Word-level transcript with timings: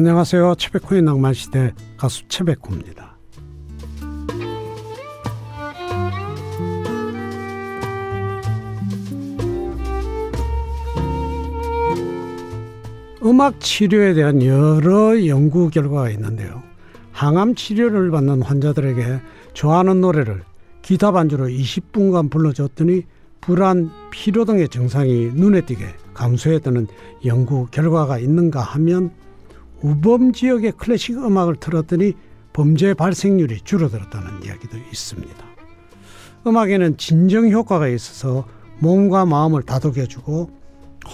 안녕하세요. 0.00 0.54
최백호의 0.54 1.02
낭만시대 1.02 1.74
가수 1.98 2.26
최백호입니다. 2.28 3.18
음악 13.22 13.60
치료에 13.60 14.14
대한 14.14 14.42
여러 14.42 15.26
연구 15.26 15.68
결과가 15.68 16.08
있는데요. 16.12 16.62
항암 17.12 17.54
치료를 17.54 18.10
받는 18.10 18.40
환자들에게 18.40 19.20
좋아하는 19.52 20.00
노래를 20.00 20.40
기타 20.80 21.12
반주로 21.12 21.48
20분간 21.48 22.30
불러줬더니 22.30 23.02
불안, 23.42 23.90
피로 24.10 24.46
등의 24.46 24.70
증상이 24.70 25.32
눈에 25.34 25.60
띄게 25.66 25.84
감소했다는 26.14 26.86
연구 27.26 27.66
결과가 27.66 28.18
있는가 28.18 28.62
하면 28.62 29.10
우범 29.82 30.32
지역의 30.32 30.72
클래식 30.72 31.16
음악을 31.16 31.56
틀었더니 31.56 32.14
범죄 32.52 32.94
발생률이 32.94 33.60
줄어들었다는 33.62 34.44
이야기도 34.44 34.76
있습니다. 34.76 35.46
음악에는 36.46 36.96
진정 36.96 37.48
효과가 37.50 37.88
있어서 37.88 38.46
몸과 38.78 39.24
마음을 39.26 39.62
다독여주고 39.62 40.50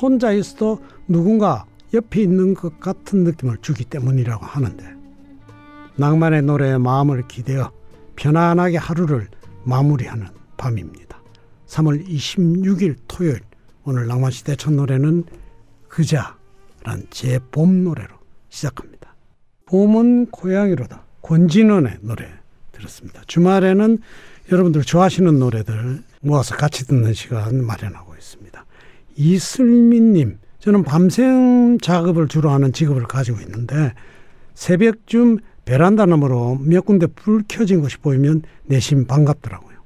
혼자 0.01 0.33
있어도 0.33 0.81
누군가 1.09 1.67
옆에 1.95 2.23
있는 2.23 2.55
것 2.55 2.81
같은 2.81 3.25
느낌을 3.25 3.59
주기 3.63 3.85
때문이라고 3.85 4.45
하는데 4.45 4.85
낭만의 5.97 6.43
노래에 6.43 6.79
마음을 6.79 7.27
기대어 7.29 7.71
편안하게 8.17 8.77
하루를 8.79 9.29
마무리하는 9.65 10.27
밤입니다. 10.57 11.19
3월 11.67 12.07
26일 12.07 12.97
토요일 13.09 13.41
오늘 13.85 14.07
낭만시대 14.07 14.57
첫 14.57 14.73
노래는 14.73 15.25
그자란 15.89 16.37
제 17.11 17.39
봄 17.51 17.85
노래로 17.85 18.16
시작합니다. 18.49 19.15
봄은 19.67 20.27
고양이로다. 20.27 21.05
권진원의 21.23 21.99
노래 22.03 22.29
들었습니다. 22.73 23.23
주말에는 23.27 23.99
여러분들 24.53 24.83
좋아하시는 24.83 25.39
노래들 25.39 26.03
모아서 26.21 26.57
같이 26.57 26.87
듣는 26.87 27.13
시간 27.15 27.65
마련하고 27.65 28.15
있습니다. 28.15 28.65
이슬민님, 29.17 30.39
저는 30.61 30.85
밤샘 30.85 31.79
작업을 31.81 32.29
주로 32.29 32.51
하는 32.51 32.73
직업을 32.73 33.05
가지고 33.05 33.41
있는데 33.41 33.93
새벽쯤 34.55 35.39
베란다 35.65 36.07
너머로 36.07 36.59
몇 36.61 36.85
군데 36.85 37.07
불 37.07 37.43
켜진 37.49 37.81
것이 37.81 37.99
보이면 37.99 38.43
내심 38.65 39.07
반갑더라고요. 39.07 39.77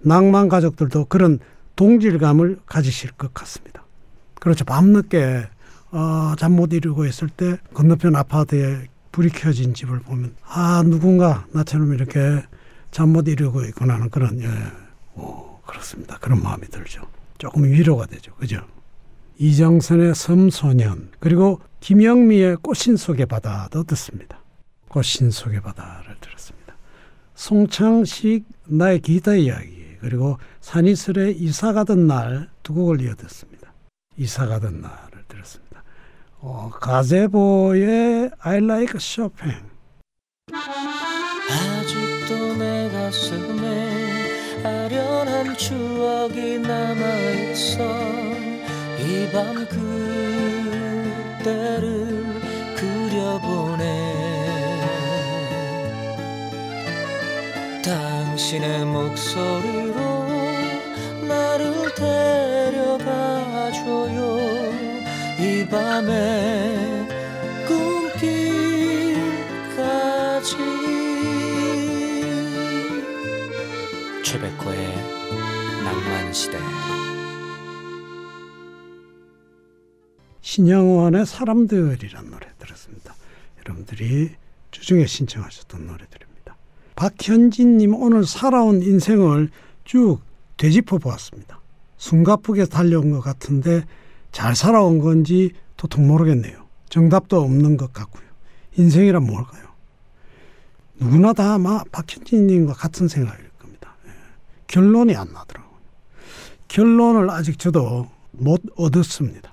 낭만 0.00 0.48
가족들도 0.48 1.06
그런 1.06 1.38
동질감을 1.76 2.60
가지실 2.66 3.12
것 3.12 3.32
같습니다. 3.32 3.86
그렇죠. 4.34 4.64
밤늦게 4.64 5.46
어, 5.92 6.34
잠못 6.38 6.72
이루고 6.72 7.04
있을 7.06 7.28
때 7.28 7.58
건너편 7.74 8.16
아파트에 8.16 8.88
불이 9.12 9.28
켜진 9.30 9.74
집을 9.74 10.00
보면 10.00 10.34
아 10.42 10.82
누군가 10.84 11.46
나처럼 11.52 11.92
이렇게 11.94 12.42
잠 12.90 13.10
못 13.12 13.28
이루고 13.28 13.64
있구나 13.66 13.94
하는 13.94 14.08
그런 14.10 14.40
예. 14.40 14.48
오, 15.14 15.58
그렇습니다. 15.66 16.18
그런 16.18 16.42
마음이 16.42 16.66
들죠. 16.68 17.02
조금 17.38 17.64
위로가 17.64 18.06
되죠. 18.06 18.34
그죠? 18.36 18.60
이정선의 19.38 20.14
섬소년 20.14 21.10
그리고 21.20 21.60
김영미의 21.80 22.56
꽃신 22.62 22.96
속의 22.96 23.26
바다도 23.26 23.84
듣습니다. 23.84 24.38
꽃신 24.88 25.30
속의 25.30 25.60
바다를 25.62 26.16
들었습니다. 26.20 26.74
송창식 27.34 28.44
나의 28.66 29.00
기타 29.00 29.34
이야기 29.34 29.96
그리고 30.00 30.38
산이슬의 30.60 31.36
이사 31.38 31.72
가던 31.72 32.06
날 32.06 32.48
두 32.62 32.74
곡을 32.74 33.00
이어 33.00 33.14
듣습니다. 33.16 33.72
이사 34.16 34.46
가던 34.46 34.80
들었습니다. 34.80 35.11
어, 36.44 36.70
가제보의 36.80 38.30
I 38.40 38.56
like 38.58 38.98
Chopin. 38.98 39.70
아직도 41.48 42.56
내 42.56 42.90
가슴에 42.90 44.64
아련한 44.64 45.56
추억이 45.56 46.58
남아 46.58 47.04
있어. 47.52 47.84
이 48.98 49.30
밤 49.32 49.54
그때를 51.38 52.40
그려보네. 52.76 53.82
당신의 57.84 58.84
목소리로 58.84 60.00
나를 61.26 61.94
데 61.94 62.71
밤에 65.72 67.08
꿈길까지 67.66 69.46
최백호의 74.22 74.94
낭만시대 75.82 76.58
신영원의 80.42 81.24
사람들이란 81.24 82.30
노래 82.30 82.46
들었습니다. 82.58 83.14
여러분들이 83.60 84.32
주중에 84.72 85.06
신청하셨던 85.06 85.86
노래들입니다. 85.86 86.54
박현진님 86.96 87.94
오늘 87.94 88.26
살아온 88.26 88.82
인생을 88.82 89.48
쭉 89.84 90.18
되짚어 90.58 90.98
보았습니다. 90.98 91.62
숨가쁘게 91.96 92.66
달려온 92.66 93.10
것 93.12 93.22
같은데 93.22 93.86
잘 94.32 94.54
살아온 94.54 94.98
건지 94.98 95.52
도통 95.82 96.06
모르겠네요. 96.06 96.68
정답도 96.90 97.40
없는 97.42 97.76
것 97.76 97.92
같고요. 97.92 98.24
인생이란 98.76 99.24
뭘까요? 99.24 99.66
누구나 100.94 101.32
다 101.32 101.54
아마 101.54 101.82
박현진님과 101.90 102.74
같은 102.74 103.08
생각일 103.08 103.48
겁니다. 103.58 103.92
예. 104.06 104.10
결론이 104.68 105.16
안 105.16 105.32
나더라고요. 105.32 105.78
결론을 106.68 107.30
아직 107.30 107.58
저도 107.58 108.08
못 108.30 108.62
얻었습니다. 108.76 109.52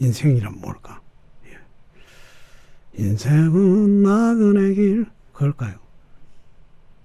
인생이란 0.00 0.60
뭘까? 0.60 1.00
예. 1.46 3.02
인생은 3.02 4.02
나그네 4.02 4.74
길 4.74 5.06
그럴까요? 5.32 5.78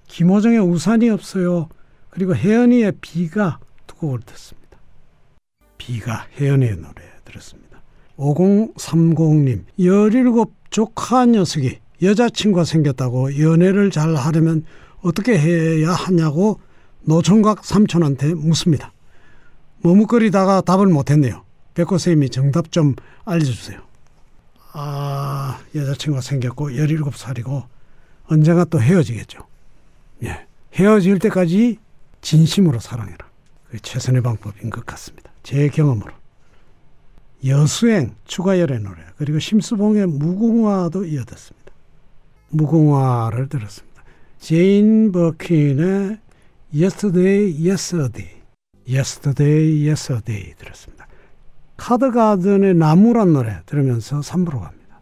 김호정의 0.07 0.59
우산이 0.59 1.09
없어요. 1.09 1.69
그리고 2.09 2.35
혜연이의 2.35 2.91
비가 2.99 3.59
두 3.87 3.95
곡을 3.95 4.19
듣습니다. 4.25 4.77
비가 5.77 6.27
혜연이의 6.37 6.75
노래 6.75 7.03
들었습니다. 7.23 7.62
5030님 8.17 9.63
17 9.79 10.45
조카 10.69 11.25
녀석이 11.25 11.79
여자친구가 12.01 12.65
생겼다고 12.65 13.39
연애를 13.39 13.91
잘 13.91 14.15
하려면 14.15 14.65
어떻게 15.01 15.37
해야 15.37 15.91
하냐고 15.91 16.59
노총각 17.01 17.65
삼촌한테 17.65 18.33
묻습니다. 18.33 18.91
머뭇거리다가 19.81 20.61
답을 20.61 20.87
못했네요. 20.87 21.43
백호 21.73 21.97
선생님이 21.97 22.29
정답 22.29 22.71
좀 22.71 22.95
알려주세요. 23.25 23.81
아, 24.73 25.59
여자친구가 25.75 26.21
생겼고 26.21 26.69
17살이고 26.69 27.63
언젠가 28.27 28.63
또 28.65 28.81
헤어지겠죠. 28.81 29.45
예. 30.23 30.45
헤어질 30.73 31.19
때까지 31.19 31.77
진심으로 32.21 32.79
사랑해라. 32.79 33.17
그게 33.65 33.79
최선의 33.79 34.21
방법인 34.21 34.69
것 34.69 34.85
같습니다. 34.85 35.31
제 35.43 35.67
경험으로. 35.67 36.22
여수행 37.45 38.15
추가열의 38.25 38.79
노래 38.79 39.01
그리고 39.17 39.39
심수봉의 39.39 40.07
무궁화도 40.07 41.05
이어듣습니다. 41.05 41.71
무궁화를 42.49 43.49
들었습니다. 43.49 44.03
제인 44.39 45.11
버킨의 45.11 46.19
Yesterday, 46.73 47.69
Yesterday, 47.69 48.41
Yesterday, 48.87 49.87
Yesterday 49.87 50.53
들었습니다. 50.57 51.07
카드가든의 51.77 52.75
나무란 52.75 53.33
노래 53.33 53.59
들으면서 53.65 54.19
3부로 54.21 54.61
갑니다. 54.61 55.01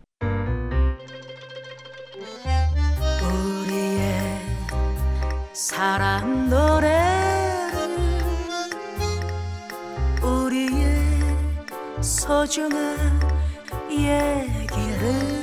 사랑 5.53 6.49
노래 6.49 6.90
소중한 12.11 13.19
얘기를. 13.89 15.41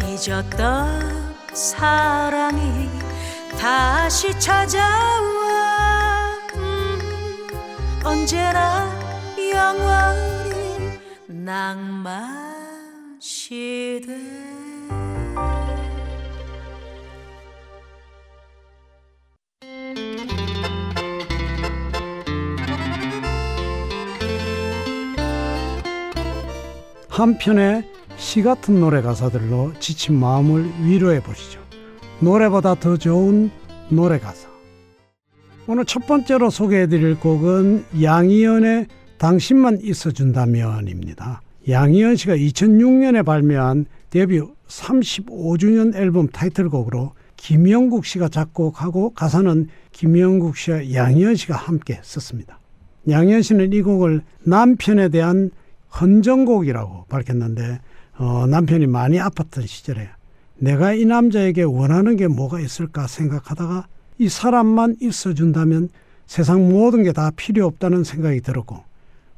잊었던 0.00 1.34
사랑이 1.52 2.88
다시 3.60 4.38
찾아와. 4.40 4.88
음, 6.54 7.48
언제나 8.02 8.90
영원히 9.38 10.98
낭만 11.26 13.18
시대 13.20 14.16
한편의 27.12 27.84
시 28.16 28.40
같은 28.40 28.80
노래 28.80 29.02
가사들로 29.02 29.74
지친 29.78 30.14
마음을 30.14 30.64
위로해 30.82 31.22
보시죠. 31.22 31.60
노래보다 32.20 32.74
더 32.76 32.96
좋은 32.96 33.50
노래 33.90 34.18
가사. 34.18 34.48
오늘 35.66 35.84
첫 35.84 36.06
번째로 36.06 36.48
소개해 36.48 36.86
드릴 36.86 37.20
곡은 37.20 37.84
양희연의 38.02 38.86
당신만 39.18 39.80
있어준다면입니다. 39.82 41.42
양희연 41.68 42.16
씨가 42.16 42.34
2006년에 42.34 43.26
발매한 43.26 43.84
데뷔 44.08 44.40
35주년 44.66 45.94
앨범 45.94 46.28
타이틀곡으로 46.28 47.12
김영국 47.36 48.06
씨가 48.06 48.30
작곡하고 48.30 49.10
가사는 49.10 49.68
김영국 49.92 50.56
씨와 50.56 50.94
양희연 50.94 51.34
씨가 51.34 51.56
함께 51.56 52.00
썼습니다. 52.02 52.58
양희연 53.06 53.42
씨는 53.42 53.74
이 53.74 53.82
곡을 53.82 54.22
남편에 54.44 55.10
대한 55.10 55.50
헌정곡이라고 56.00 57.06
밝혔는데 57.08 57.80
어, 58.18 58.46
남편이 58.46 58.86
많이 58.86 59.18
아팠던 59.18 59.66
시절에 59.66 60.08
내가 60.56 60.92
이 60.92 61.04
남자에게 61.04 61.62
원하는 61.62 62.16
게 62.16 62.28
뭐가 62.28 62.60
있을까 62.60 63.06
생각하다가 63.06 63.86
이 64.18 64.28
사람만 64.28 64.96
있어준다면 65.00 65.88
세상 66.26 66.68
모든 66.68 67.02
게 67.02 67.12
다 67.12 67.30
필요 67.36 67.66
없다는 67.66 68.04
생각이 68.04 68.40
들었고 68.40 68.84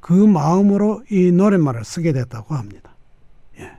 그 0.00 0.12
마음으로 0.12 1.02
이 1.10 1.32
노랫말을 1.32 1.84
쓰게 1.84 2.12
됐다고 2.12 2.54
합니다. 2.54 2.94
예, 3.58 3.70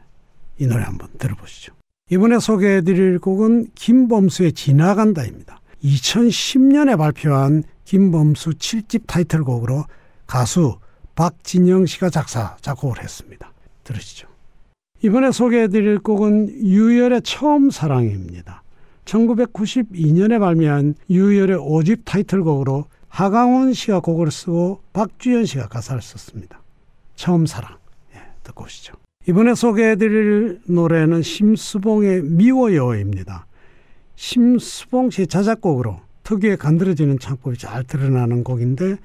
이 0.57 0.65
노래 0.65 0.83
한번 0.83 1.09
들어보시죠. 1.17 1.73
이번에 2.09 2.39
소개해 2.39 2.81
드릴 2.81 3.19
곡은 3.19 3.67
김범수의 3.75 4.53
지나간다입니다. 4.53 5.61
2010년에 5.83 6.97
발표한 6.97 7.63
김범수 7.83 8.51
7집 8.51 9.03
타이틀곡으로 9.05 9.85
가수 10.25 10.79
박진영 11.15 11.85
씨가 11.85 12.09
작사, 12.09 12.55
작곡을 12.61 13.01
했습니다. 13.01 13.51
들으시죠. 13.83 14.27
이번에 15.01 15.31
소개해 15.31 15.67
드릴 15.67 15.99
곡은 15.99 16.49
유열의 16.49 17.21
처음 17.23 17.69
사랑입니다. 17.69 18.63
1992년에 19.05 20.39
발매한 20.39 20.95
유열의 21.09 21.57
5집 21.57 22.01
타이틀곡으로 22.05 22.85
하강원 23.07 23.73
씨가 23.73 23.99
곡을 24.01 24.31
쓰고 24.31 24.81
박주현 24.93 25.45
씨가 25.45 25.67
가사를 25.67 26.01
썼습니다. 26.01 26.61
처음 27.15 27.45
사랑. 27.45 27.77
예, 28.15 28.19
듣고 28.43 28.65
오시죠. 28.65 28.95
이번에 29.27 29.55
소개해 29.55 29.95
드릴 29.95 30.59
노래는 30.67 31.21
심수봉의 31.21 32.23
미워요입니다. 32.23 33.45
심수봉 34.15 35.11
씨 35.11 35.27
자작곡으로 35.27 36.01
특유의 36.23 36.57
간드러지는 36.57 37.19
창법이 37.19 37.57
잘 37.57 37.83
드러나는 37.83 38.43
곡인데 38.43 38.97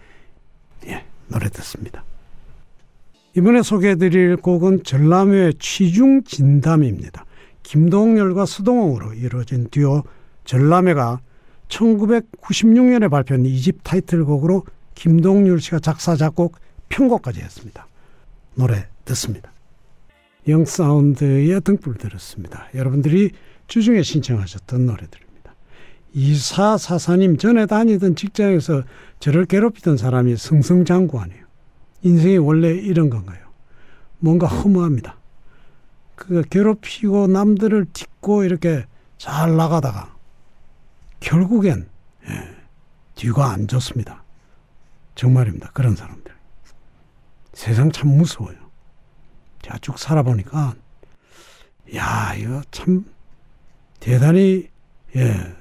예, 0.86 1.04
노래 1.30 1.48
듣습니다. 1.48 2.04
이번에 3.36 3.62
소개해 3.62 3.94
드릴 3.96 4.36
곡은 4.36 4.82
전람회의 4.84 5.54
취중 5.58 6.24
진담입니다. 6.24 7.24
김동열과 7.62 8.46
수동홍으로 8.46 9.14
이루어진 9.14 9.68
듀오 9.70 10.02
전람회가 10.44 11.20
1996년에 11.68 13.08
발표한 13.08 13.44
2집 13.44 13.78
타이틀곡으로 13.84 14.64
김동률 14.94 15.60
씨가 15.60 15.78
작사 15.78 16.16
작곡 16.16 16.56
편곡까지 16.88 17.40
했습니다. 17.40 17.86
노래 18.56 18.88
듣습니다. 19.04 19.52
영사운드의 20.48 21.60
등불 21.60 21.94
들었습니다. 21.94 22.68
여러분들이 22.74 23.30
주중에 23.68 24.02
신청하셨던 24.02 24.86
노래들입니다. 24.86 25.29
이사 26.12 26.76
사사님 26.76 27.36
전에 27.36 27.66
다니던 27.66 28.16
직장에서 28.16 28.82
저를 29.20 29.46
괴롭히던 29.46 29.96
사람이 29.96 30.36
승승장구하네요. 30.36 31.44
인생이 32.02 32.38
원래 32.38 32.70
이런 32.70 33.10
건가요? 33.10 33.38
뭔가 34.18 34.46
허무합니다. 34.46 35.16
그 36.16 36.42
괴롭히고 36.42 37.28
남들을 37.28 37.86
딛고 37.92 38.44
이렇게 38.44 38.84
잘 39.18 39.56
나가다가 39.56 40.14
결국엔 41.20 41.88
예, 42.28 42.56
뒤가 43.14 43.50
안 43.50 43.68
좋습니다. 43.68 44.22
정말입니다. 45.14 45.70
그런 45.72 45.94
사람들. 45.96 46.32
세상 47.52 47.92
참 47.92 48.08
무서워요. 48.08 48.56
제가 49.62 49.78
쭉 49.78 49.98
살아보니까 49.98 50.74
야 51.94 52.34
이거 52.34 52.62
참 52.70 53.04
대단히 53.98 54.68
예 55.16 55.59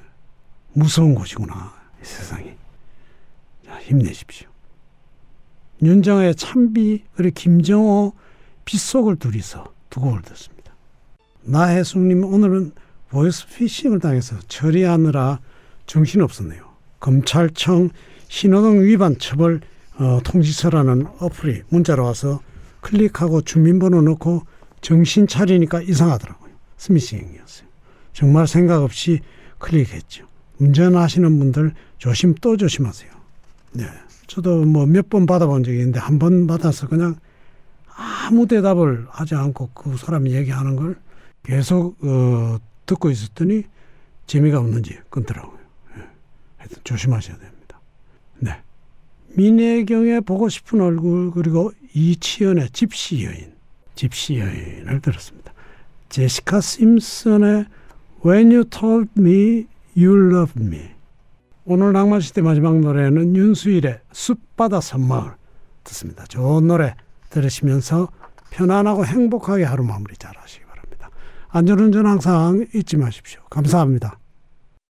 무서운 0.73 1.15
곳이구나 1.15 1.73
이 2.01 2.05
세상이. 2.05 2.53
자, 3.65 3.79
힘내십시오. 3.81 4.47
윤정의 5.81 6.35
참비 6.35 7.03
그리고 7.15 7.33
김정호 7.33 8.13
빗속을 8.65 9.15
둘이서 9.17 9.73
두 9.89 9.99
곡을 10.01 10.21
듣습니다. 10.23 10.73
나혜숙님 11.41 12.23
오늘은 12.23 12.73
보이스피싱을 13.09 13.99
당해서 13.99 14.37
처리하느라 14.47 15.39
정신없었네요. 15.87 16.69
검찰청 16.99 17.89
신호등 18.27 18.83
위반 18.83 19.17
처벌 19.17 19.61
어, 19.97 20.19
통지서라는 20.23 21.07
어플이 21.19 21.63
문자로 21.69 22.03
와서 22.05 22.41
클릭하고 22.81 23.41
주민번호 23.41 24.01
넣고 24.01 24.43
정신 24.81 25.27
차리니까 25.27 25.81
이상하더라고요. 25.81 26.53
스미싱이었어요. 26.77 27.67
정말 28.13 28.47
생각 28.47 28.83
없이 28.83 29.19
클릭했죠. 29.57 30.28
운전하시는 30.59 31.39
분들 31.39 31.73
조심 31.97 32.35
또 32.35 32.57
조심하세요. 32.57 33.11
네. 33.73 33.85
저도 34.27 34.63
뭐 34.65 34.85
몇 34.85 35.09
번 35.09 35.25
받아본 35.25 35.63
적이 35.63 35.77
있는데 35.79 35.99
한 35.99 36.19
번 36.19 36.45
받아서 36.47 36.87
그냥 36.87 37.15
아무 37.95 38.45
대답을 38.47 39.07
하지 39.09 39.35
않고 39.35 39.69
그 39.73 39.97
사람이 39.97 40.33
얘기하는 40.33 40.75
걸 40.75 40.95
계속 41.43 41.97
어, 42.03 42.57
듣고 42.85 43.09
있었더니 43.09 43.63
재미가 44.27 44.59
없는지 44.59 44.99
끊더라고요. 45.09 45.59
예. 45.97 46.03
하여튼 46.57 46.77
조심하셔야 46.83 47.37
됩니다. 47.37 47.79
네. 48.39 48.61
민혜경의 49.35 50.21
보고 50.21 50.47
싶은 50.49 50.79
얼굴 50.81 51.31
그리고 51.31 51.71
이치현의 51.93 52.69
집시 52.71 53.23
여인, 53.25 53.53
집시 53.95 54.37
여인을 54.37 55.01
들었습니다. 55.01 55.51
제시카 56.09 56.61
심슨의 56.61 57.65
When 58.25 58.51
You 58.51 58.63
Told 58.65 59.09
Me 59.17 59.65
You 59.97 60.31
Love 60.31 60.63
Me 60.63 60.91
오늘 61.65 61.93
낭만시대 61.93 62.41
마지막 62.41 62.79
노래는 62.79 63.35
윤수일의 63.35 64.01
숲바다 64.11 64.81
섬마을 64.81 65.33
듣습니다. 65.83 66.25
좋은 66.25 66.67
노래 66.67 66.95
들으시면서 67.29 68.09
편안하고 68.49 69.05
행복하게 69.05 69.63
하루 69.63 69.83
마무리 69.83 70.15
잘 70.17 70.35
하시기 70.37 70.65
바랍니다. 70.65 71.09
안전운전 71.49 72.05
항상 72.05 72.65
잊지 72.73 72.97
마십시오. 72.97 73.41
감사합니다. 73.49 74.19